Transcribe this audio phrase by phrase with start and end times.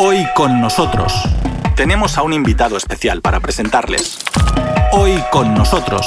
[0.00, 1.12] Hoy con nosotros
[1.74, 4.20] tenemos a un invitado especial para presentarles.
[4.92, 6.06] Hoy con nosotros.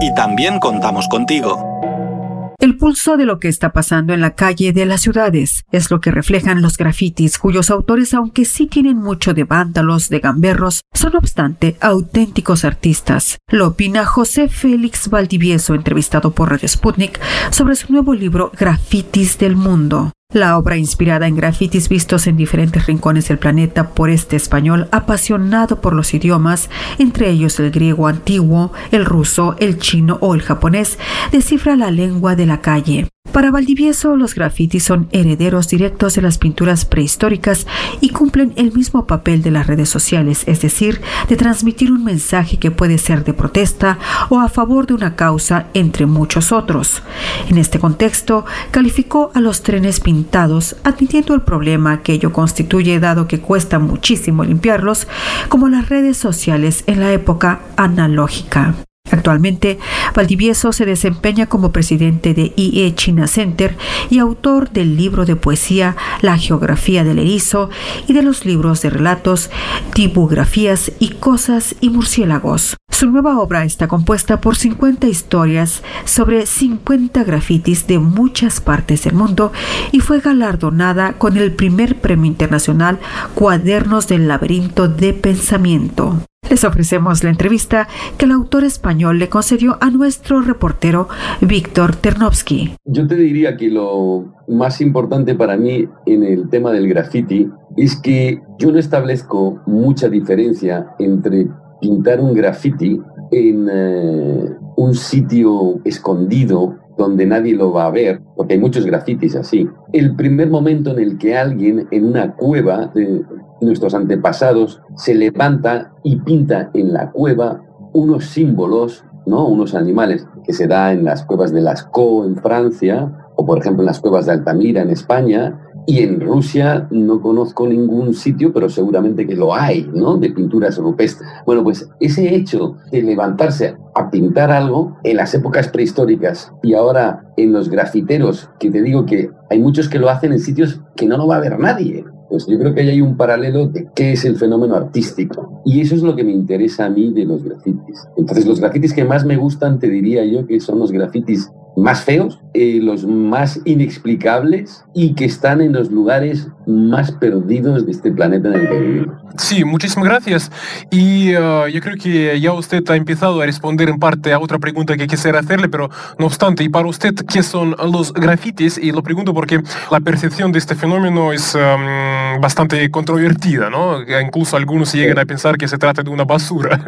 [0.00, 2.54] Y también contamos contigo.
[2.58, 6.00] El pulso de lo que está pasando en la calle de las ciudades es lo
[6.00, 11.14] que reflejan los grafitis cuyos autores, aunque sí tienen mucho de vándalos, de gamberros, son
[11.14, 13.38] obstante auténticos artistas.
[13.48, 17.20] Lo opina José Félix Valdivieso, entrevistado por Radio Sputnik,
[17.52, 20.10] sobre su nuevo libro Grafitis del Mundo.
[20.32, 25.80] La obra inspirada en grafitis vistos en diferentes rincones del planeta por este español apasionado
[25.80, 30.98] por los idiomas, entre ellos el griego antiguo, el ruso, el chino o el japonés,
[31.30, 33.13] descifra la lengua de la calle.
[33.34, 37.66] Para Valdivieso, los grafitis son herederos directos de las pinturas prehistóricas
[38.00, 42.58] y cumplen el mismo papel de las redes sociales, es decir, de transmitir un mensaje
[42.58, 43.98] que puede ser de protesta
[44.28, 47.02] o a favor de una causa, entre muchos otros.
[47.48, 53.26] En este contexto, calificó a los trenes pintados, admitiendo el problema que ello constituye dado
[53.26, 55.08] que cuesta muchísimo limpiarlos,
[55.48, 58.76] como las redes sociales en la época analógica.
[59.14, 59.78] Actualmente,
[60.12, 63.76] Valdivieso se desempeña como presidente de IE China Center
[64.10, 67.70] y autor del libro de poesía La geografía del erizo
[68.08, 69.50] y de los libros de relatos
[69.92, 72.76] Tipografías y cosas y murciélagos.
[72.90, 79.14] Su nueva obra está compuesta por 50 historias sobre 50 grafitis de muchas partes del
[79.14, 79.52] mundo
[79.92, 82.98] y fue galardonada con el primer premio internacional
[83.34, 86.18] Cuadernos del laberinto de pensamiento.
[86.50, 91.08] Les ofrecemos la entrevista que el autor español le concedió a nuestro reportero
[91.40, 92.74] Víctor Ternovsky.
[92.84, 97.96] Yo te diría que lo más importante para mí en el tema del graffiti es
[97.96, 101.48] que yo no establezco mucha diferencia entre
[101.80, 108.54] pintar un graffiti en eh, un sitio escondido donde nadie lo va a ver, porque
[108.54, 109.68] hay muchos grafitis así.
[109.92, 113.22] El primer momento en el que alguien en una cueva de
[113.60, 119.46] nuestros antepasados se levanta y pinta en la cueva unos símbolos, ¿no?
[119.46, 123.82] unos animales que se da en las cuevas de Lascaux en Francia, o por ejemplo
[123.82, 128.68] en las cuevas de Altamira en España, y en Rusia no conozco ningún sitio, pero
[128.68, 130.16] seguramente que lo hay, ¿no?
[130.16, 131.28] De pinturas rupestres.
[131.46, 137.24] Bueno, pues ese hecho de levantarse a pintar algo en las épocas prehistóricas y ahora
[137.36, 141.06] en los grafiteros, que te digo que hay muchos que lo hacen en sitios que
[141.06, 142.04] no lo va a ver nadie.
[142.28, 145.62] Pues yo creo que ahí hay un paralelo de qué es el fenómeno artístico.
[145.64, 148.08] Y eso es lo que me interesa a mí de los grafitis.
[148.16, 152.04] Entonces, los grafitis que más me gustan, te diría yo, que son los grafitis más
[152.04, 158.12] feos, eh, los más inexplicables y que están en los lugares más perdidos de este
[158.12, 159.16] planeta en el que vivimos.
[159.36, 160.52] Sí, muchísimas gracias.
[160.90, 164.58] Y uh, yo creo que ya usted ha empezado a responder en parte a otra
[164.58, 168.78] pregunta que quisiera hacerle, pero no obstante, y para usted, ¿qué son los grafitis?
[168.78, 173.98] Y lo pregunto porque la percepción de este fenómeno es um, bastante controvertida, ¿no?
[174.20, 176.84] Incluso algunos llegan a pensar que se trata de una basura.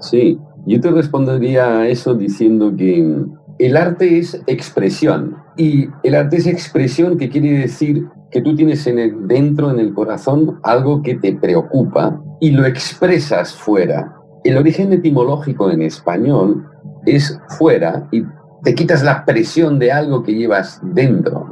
[0.00, 3.24] Sí, yo te respondería a eso diciendo que
[3.58, 8.86] el arte es expresión y el arte es expresión que quiere decir que tú tienes
[8.86, 14.12] en el, dentro, en el corazón, algo que te preocupa y lo expresas fuera.
[14.42, 16.66] El origen etimológico en español
[17.06, 18.24] es fuera y
[18.64, 21.46] te quitas la presión de algo que llevas dentro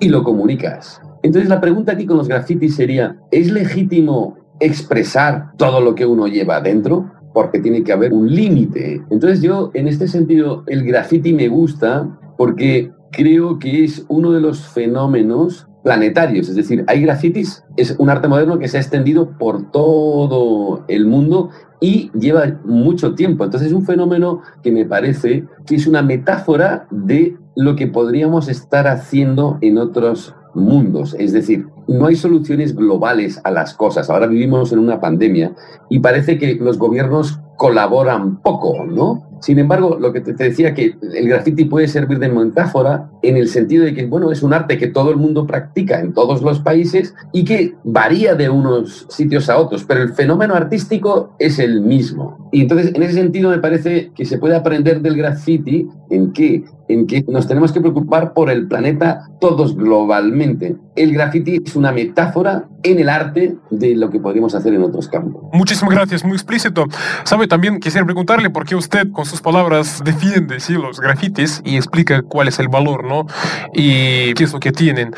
[0.00, 1.00] y lo comunicas.
[1.22, 6.26] Entonces la pregunta aquí con los grafitis sería, ¿es legítimo expresar todo lo que uno
[6.26, 7.12] lleva dentro?
[7.32, 9.02] Porque tiene que haber un límite.
[9.10, 14.40] Entonces yo, en este sentido, el graffiti me gusta porque creo que es uno de
[14.40, 19.30] los fenómenos planetarios, es decir, hay grafitis, es un arte moderno que se ha extendido
[19.38, 21.50] por todo el mundo
[21.80, 23.44] y lleva mucho tiempo.
[23.44, 28.48] Entonces es un fenómeno que me parece que es una metáfora de lo que podríamos
[28.48, 31.16] estar haciendo en otros mundos.
[31.18, 34.10] Es decir, no hay soluciones globales a las cosas.
[34.10, 35.54] Ahora vivimos en una pandemia
[35.88, 39.27] y parece que los gobiernos colaboran poco, ¿no?
[39.40, 43.48] Sin embargo, lo que te decía que el graffiti puede servir de metáfora en el
[43.48, 46.60] sentido de que, bueno, es un arte que todo el mundo practica en todos los
[46.60, 51.80] países y que varía de unos sitios a otros, pero el fenómeno artístico es el
[51.80, 52.48] mismo.
[52.52, 56.64] Y entonces, en ese sentido, me parece que se puede aprender del graffiti en que
[56.88, 60.76] en que nos tenemos que preocupar por el planeta todos globalmente.
[60.96, 65.08] El graffiti es una metáfora en el arte de lo que podríamos hacer en otros
[65.08, 65.44] campos.
[65.52, 66.86] Muchísimas gracias, muy explícito.
[67.24, 70.74] Sabe, también quisiera preguntarle por qué usted con sus palabras defiende ¿sí?
[70.74, 73.26] los grafitis y explica cuál es el valor, ¿no?
[73.72, 75.14] Y qué es lo que tienen.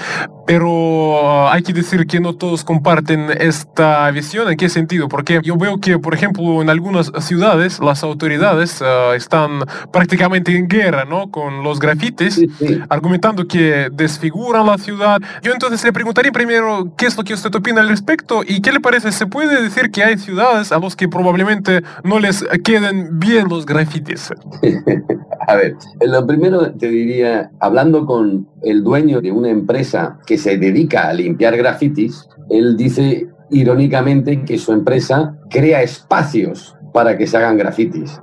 [0.50, 4.50] Pero hay que decir que no todos comparten esta visión.
[4.50, 5.08] ¿En qué sentido?
[5.08, 9.60] Porque yo veo que, por ejemplo, en algunas ciudades las autoridades uh, están
[9.92, 11.30] prácticamente en guerra ¿no?
[11.30, 12.80] con los grafitis, sí, sí.
[12.88, 15.20] argumentando que desfiguran la ciudad.
[15.40, 18.72] Yo entonces le preguntaría primero qué es lo que usted opina al respecto y qué
[18.72, 19.12] le parece.
[19.12, 23.66] ¿Se puede decir que hay ciudades a los que probablemente no les queden bien los
[23.66, 24.32] grafitis?
[25.46, 30.58] a ver, lo primero te diría, hablando con el dueño de una empresa que se
[30.58, 37.36] dedica a limpiar grafitis, él dice irónicamente que su empresa crea espacios para que se
[37.36, 38.20] hagan grafitis.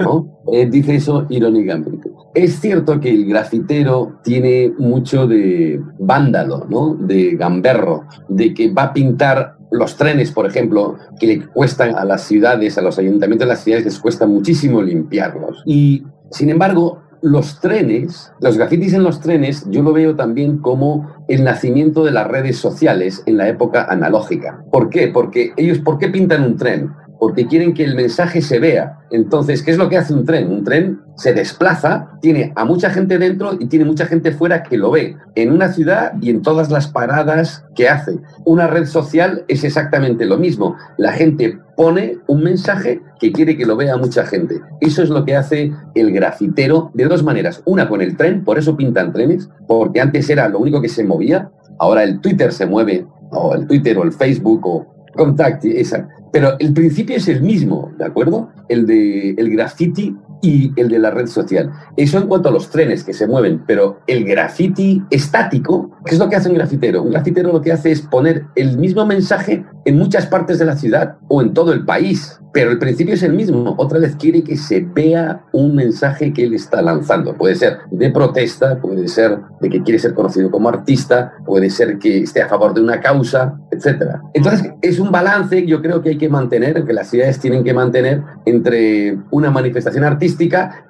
[0.00, 0.42] ¿no?
[0.52, 2.10] Él dice eso irónicamente.
[2.34, 6.94] Es cierto que el grafitero tiene mucho de vándalo, ¿no?
[6.94, 12.04] de gamberro, de que va a pintar los trenes, por ejemplo, que le cuestan a
[12.04, 15.62] las ciudades, a los ayuntamientos de las ciudades, les cuesta muchísimo limpiarlos.
[15.64, 21.24] Y, sin embargo, los trenes, los grafitis en los trenes, yo lo veo también como
[21.28, 24.64] el nacimiento de las redes sociales en la época analógica.
[24.72, 25.08] ¿Por qué?
[25.08, 26.90] Porque ellos, ¿por qué pintan un tren?
[27.18, 28.98] Porque quieren que el mensaje se vea.
[29.10, 30.50] Entonces, ¿qué es lo que hace un tren?
[30.50, 34.78] Un tren se desplaza, tiene a mucha gente dentro y tiene mucha gente fuera que
[34.78, 38.18] lo ve en una ciudad y en todas las paradas que hace.
[38.46, 40.76] Una red social es exactamente lo mismo.
[40.96, 44.62] La gente pone un mensaje que quiere que lo vea mucha gente.
[44.80, 47.60] Eso es lo que hace el grafitero de dos maneras.
[47.66, 51.04] Una con el tren, por eso pintan trenes, porque antes era lo único que se
[51.04, 56.08] movía, ahora el Twitter se mueve, o el Twitter o el Facebook o Contact, esa.
[56.32, 58.48] Pero el principio es el mismo, ¿de acuerdo?
[58.68, 61.70] El de el graffiti y el de la red social.
[61.96, 66.18] Eso en cuanto a los trenes que se mueven, pero el graffiti estático, ¿qué es
[66.18, 67.02] lo que hace un grafitero?
[67.02, 70.76] Un grafitero lo que hace es poner el mismo mensaje en muchas partes de la
[70.76, 73.74] ciudad o en todo el país, pero el principio es el mismo.
[73.78, 77.36] Otra vez quiere que se vea un mensaje que él está lanzando.
[77.36, 81.98] Puede ser de protesta, puede ser de que quiere ser conocido como artista, puede ser
[81.98, 84.16] que esté a favor de una causa, etc.
[84.34, 87.62] Entonces, es un balance que yo creo que hay que mantener, que las ciudades tienen
[87.62, 90.29] que mantener entre una manifestación artística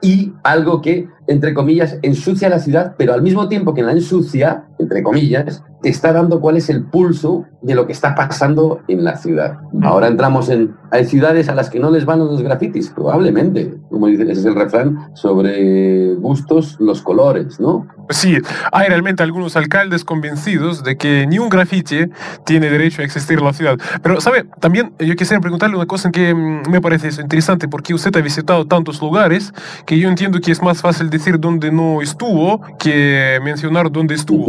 [0.02, 4.64] y algo que entre comillas, ensucia la ciudad, pero al mismo tiempo que la ensucia,
[4.80, 9.04] entre comillas, te está dando cuál es el pulso de lo que está pasando en
[9.04, 9.58] la ciudad.
[9.82, 10.74] Ahora entramos en...
[10.90, 13.76] Hay ciudades a las que no les van los grafitis, probablemente.
[13.88, 17.86] Como dice, ese es el refrán sobre gustos, los colores, ¿no?
[18.06, 18.36] Pues sí,
[18.72, 22.10] hay realmente algunos alcaldes convencidos de que ni un grafiti
[22.44, 23.78] tiene derecho a existir en la ciudad.
[24.02, 24.46] Pero, ¿sabe?
[24.58, 29.00] También yo quisiera preguntarle una cosa que me parece interesante, porque usted ha visitado tantos
[29.00, 29.54] lugares
[29.86, 34.46] que yo entiendo que es más fácil decir dónde no estuvo que mencionar dónde estuvo.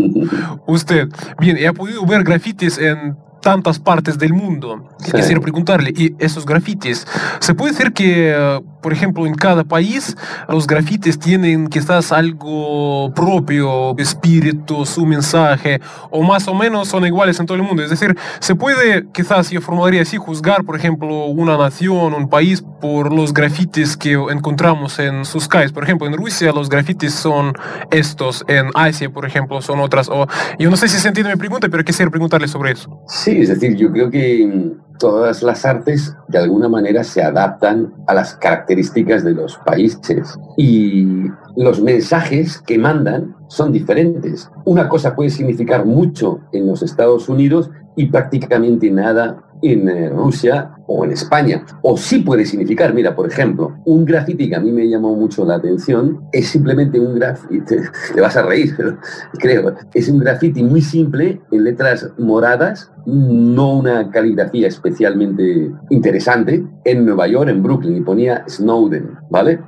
[0.67, 1.07] Usted,
[1.39, 4.87] bien, ha podido ver grafitis en tantas partes del mundo.
[4.99, 5.11] Sí.
[5.11, 7.05] Quisiera preguntarle, ¿y esos grafitis?
[7.39, 10.15] ¿Se puede decir que, por ejemplo, en cada país
[10.49, 15.79] los grafitis tienen quizás algo propio, espíritu, su mensaje,
[16.09, 17.83] o más o menos son iguales en todo el mundo?
[17.83, 22.63] Es decir, ¿se puede quizás, yo formularía así, juzgar, por ejemplo, una nación, un país
[22.81, 25.71] por los grafitis que encontramos en sus calles?
[25.71, 27.53] Por ejemplo, en Rusia los grafitis son
[27.91, 30.09] estos, en Asia, por ejemplo, son otras.
[30.09, 30.27] O,
[30.59, 33.01] yo no sé si se entiende mi pregunta, pero quisiera preguntarle sobre eso.
[33.07, 38.13] Sí, es decir, yo creo que todas las artes de alguna manera se adaptan a
[38.13, 41.25] las características de los países y
[41.55, 44.49] los mensajes que mandan son diferentes.
[44.63, 50.71] Una cosa puede significar mucho en los Estados Unidos y prácticamente nada en eh, Rusia
[50.93, 51.63] o en España.
[51.81, 55.45] O sí puede significar, mira, por ejemplo, un graffiti que a mí me llamó mucho
[55.45, 57.75] la atención es simplemente un graffiti,
[58.13, 58.97] te vas a reír, pero
[59.39, 67.05] creo, es un graffiti muy simple en letras moradas, no una caligrafía especialmente interesante, en
[67.05, 69.59] Nueva York, en Brooklyn, y ponía Snowden, ¿vale?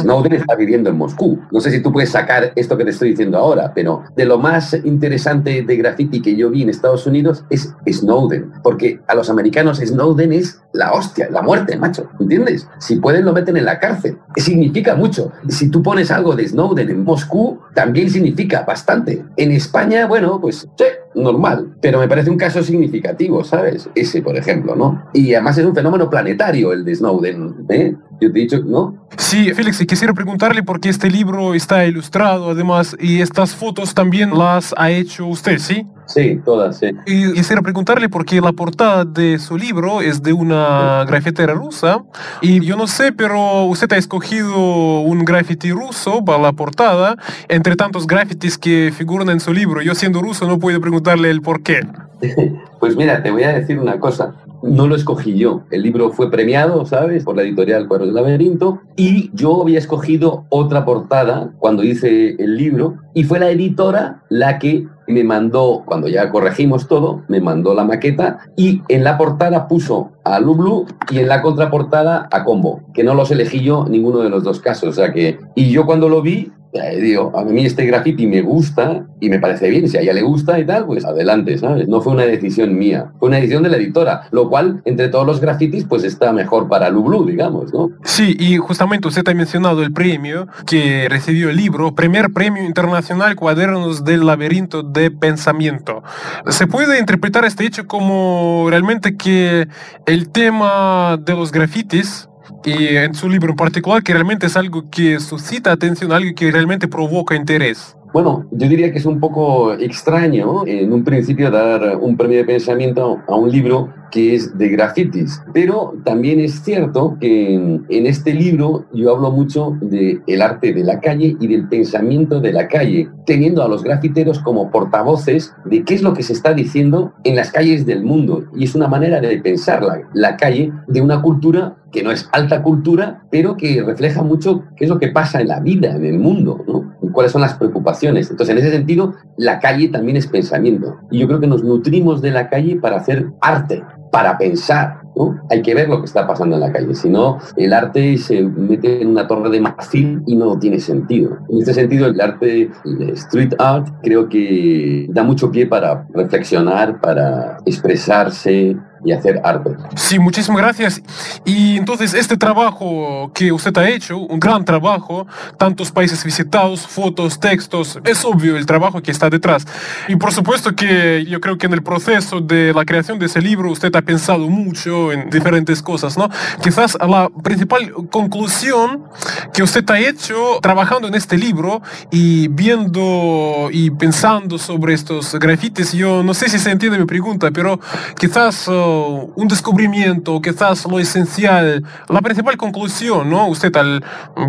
[0.00, 1.38] Snowden está viviendo en Moscú.
[1.50, 4.38] No sé si tú puedes sacar esto que te estoy diciendo ahora, pero de lo
[4.38, 9.30] más interesante de graffiti que yo vi en Estados Unidos es Snowden, porque a los
[9.30, 12.68] americanos Snowden es la hostia, la muerte, macho, ¿entiendes?
[12.78, 14.18] Si pueden lo meten en la cárcel.
[14.36, 15.32] Significa mucho.
[15.48, 19.24] Si tú pones algo de Snowden en Moscú, también significa bastante.
[19.36, 20.66] En España, bueno, pues
[21.14, 23.88] normal, pero me parece un caso significativo, ¿sabes?
[23.94, 25.04] Ese, por ejemplo, ¿no?
[25.12, 27.94] Y además es un fenómeno planetario el de Snowden, ¿eh?
[28.22, 28.94] Yo te he dicho, ¿no?
[29.18, 33.94] Sí, Félix, y quisiera preguntarle por qué este libro está ilustrado, además, y estas fotos
[33.94, 35.84] también las ha hecho usted, ¿sí?
[36.06, 36.86] Sí, todas, sí.
[37.04, 42.04] Y quisiera preguntarle por qué la portada de su libro es de una grafitera rusa,
[42.40, 47.16] y yo no sé, pero usted ha escogido un graffiti ruso para la portada,
[47.48, 49.82] entre tantos grafitis que figuran en su libro.
[49.82, 51.80] Yo siendo ruso no puedo preguntarle el por qué.
[52.82, 54.34] Pues mira, te voy a decir una cosa.
[54.60, 55.62] No lo escogí yo.
[55.70, 57.22] El libro fue premiado, ¿sabes?
[57.22, 58.80] Por la editorial Cuadros del Laberinto.
[58.96, 62.96] Y yo había escogido otra portada cuando hice el libro.
[63.14, 67.84] Y fue la editora la que me mandó, cuando ya corregimos todo, me mandó la
[67.84, 73.04] maqueta y en la portada puso a Lublu y en la contraportada a Combo, que
[73.04, 74.88] no los elegí yo ninguno de los dos casos.
[74.88, 76.50] O sea que, y yo cuando lo vi,
[77.00, 80.22] digo, a mí este graffiti me gusta y me parece bien, si a ella le
[80.22, 81.86] gusta y tal, pues adelante, ¿sabes?
[81.86, 85.26] No fue una decisión mía, fue una decisión de la editora, lo cual entre todos
[85.26, 87.90] los grafitis pues está mejor para Lublu, digamos, ¿no?
[88.04, 93.36] Sí, y justamente usted ha mencionado el premio que recibió el libro, primer premio internacional
[93.36, 96.02] Cuadernos del Laberinto de Pensamiento.
[96.48, 99.68] ¿Se puede interpretar este hecho como realmente que
[100.06, 102.28] el tema de los grafitis
[102.64, 106.50] y en su libro en particular, que realmente es algo que suscita atención, algo que
[106.50, 107.96] realmente provoca interés.
[108.12, 112.44] Bueno, yo diría que es un poco extraño en un principio dar un premio de
[112.44, 118.34] pensamiento a un libro que es de grafitis, pero también es cierto que en, este
[118.34, 122.68] libro yo hablo mucho del el arte de la calle y del pensamiento de la
[122.68, 127.14] calle, teniendo a los grafiteros como portavoces de qué es lo que se está diciendo
[127.24, 128.44] en las calles del mundo.
[128.54, 132.28] Y es una manera de pensar la, la calle de una cultura que no es
[132.32, 136.04] alta cultura, pero que refleja mucho qué es lo que pasa en la vida, en
[136.04, 136.91] el mundo, ¿no?
[137.12, 138.30] Cuáles son las preocupaciones.
[138.30, 140.98] Entonces, en ese sentido, la calle también es pensamiento.
[141.10, 145.00] Y yo creo que nos nutrimos de la calle para hacer arte, para pensar.
[145.16, 145.38] ¿no?
[145.50, 146.94] Hay que ver lo que está pasando en la calle.
[146.94, 151.38] Si no, el arte se mete en una torre de marfil y no tiene sentido.
[151.48, 157.00] En este sentido, el arte, el street art, creo que da mucho pie para reflexionar,
[157.00, 159.70] para expresarse, y hacer arte.
[159.96, 161.02] Sí, muchísimas gracias.
[161.44, 165.26] Y entonces este trabajo que usted ha hecho, un gran trabajo,
[165.58, 169.66] tantos países visitados, fotos, textos, es obvio el trabajo que está detrás.
[170.08, 173.40] Y por supuesto que yo creo que en el proceso de la creación de ese
[173.40, 176.28] libro usted ha pensado mucho en diferentes cosas, ¿no?
[176.62, 179.04] Quizás la principal conclusión
[179.52, 185.92] que usted ha hecho trabajando en este libro y viendo y pensando sobre estos grafitis,
[185.92, 187.80] yo no sé si se entiende mi pregunta, pero
[188.16, 188.68] quizás...
[188.68, 188.91] Uh,
[189.34, 193.48] un descubrimiento, quizás lo esencial, la principal conclusión, ¿no?
[193.48, 194.02] Usted al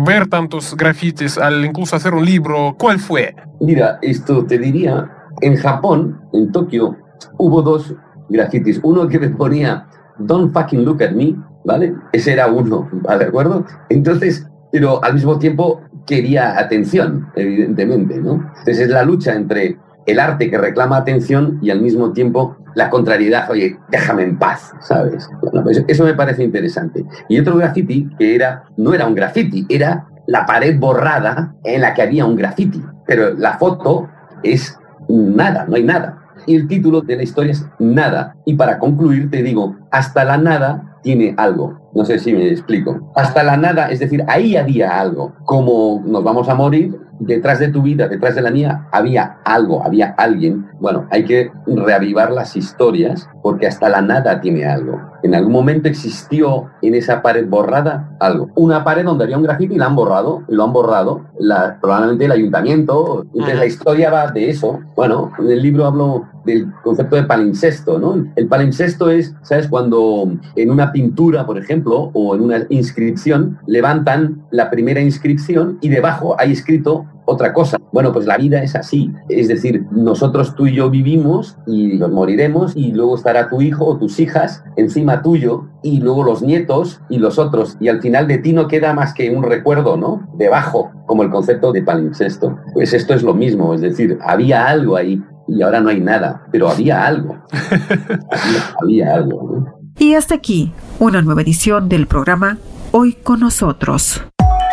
[0.06, 3.34] ver tantos grafitis, al incluso hacer un libro, ¿cuál fue?
[3.60, 5.10] Mira, esto te diría,
[5.40, 6.96] en Japón, en Tokio,
[7.38, 7.94] hubo dos
[8.28, 8.80] grafitis.
[8.82, 9.86] Uno que me ponía,
[10.18, 11.34] don't fucking look at me,
[11.64, 11.94] ¿vale?
[12.12, 12.88] Ese era uno.
[12.92, 13.64] ¿De acuerdo?
[13.88, 18.34] Entonces, pero al mismo tiempo quería atención, evidentemente, ¿no?
[18.58, 22.90] Entonces es la lucha entre el arte que reclama atención y al mismo tiempo la
[22.90, 25.28] contrariedad, oye, déjame en paz, ¿sabes?
[25.62, 27.04] Pues eso me parece interesante.
[27.28, 31.94] Y otro graffiti que era, no era un graffiti, era la pared borrada en la
[31.94, 32.82] que había un graffiti.
[33.06, 34.08] Pero la foto
[34.42, 36.20] es nada, no hay nada.
[36.46, 38.36] Y el título de la historia es Nada.
[38.44, 41.90] Y para concluir te digo, hasta la nada tiene algo.
[41.94, 43.12] No sé si me explico.
[43.14, 45.34] Hasta la nada, es decir, ahí había algo.
[45.44, 49.84] Como nos vamos a morir, detrás de tu vida, detrás de la mía, había algo,
[49.84, 50.66] había alguien.
[50.80, 54.98] Bueno, hay que reavivar las historias porque hasta la nada tiene algo.
[55.22, 58.48] En algún momento existió en esa pared borrada algo.
[58.54, 62.24] Una pared donde había un grafito y la han borrado, lo han borrado, la, probablemente
[62.24, 63.26] el ayuntamiento.
[63.34, 64.80] Entonces la historia va de eso.
[64.96, 68.24] Bueno, en el libro hablo del concepto de palimpsesto, ¿no?
[68.34, 69.68] El palimpsesto es, ¿sabes?
[69.68, 75.90] Cuando en una pintura, por ejemplo, o en una inscripción, levantan la primera inscripción y
[75.90, 77.78] debajo hay escrito otra cosa.
[77.92, 79.12] Bueno, pues la vida es así.
[79.28, 83.84] Es decir, nosotros tú y yo vivimos y nos moriremos y luego estará tu hijo
[83.86, 87.76] o tus hijas encima tuyo y luego los nietos y los otros.
[87.80, 90.28] Y al final de ti no queda más que un recuerdo, ¿no?
[90.34, 92.58] Debajo, como el concepto de palimpsesto.
[92.72, 96.46] Pues esto es lo mismo, es decir, había algo ahí y ahora no hay nada,
[96.50, 97.36] pero había algo.
[98.82, 99.66] había, algo.
[99.98, 102.58] Y hasta aquí, una nueva edición del programa
[102.96, 104.22] Hoy con nosotros.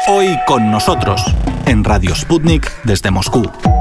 [0.08, 1.24] Hoy con nosotros,
[1.72, 3.81] en Radio Sputnik desde Moscú.